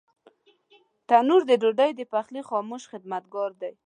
[1.07, 3.73] تنور د ډوډۍ د پخلي خاموش خدمتګار دی